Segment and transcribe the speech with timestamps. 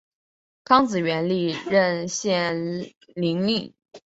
[0.63, 2.59] 康子元历任献
[3.13, 3.71] 陵令。